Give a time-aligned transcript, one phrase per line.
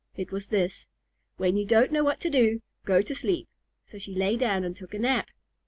[0.17, 0.87] It was this:
[1.37, 3.47] "When you don't know what to do, go to sleep."
[3.85, 5.27] So she lay down and took a nap.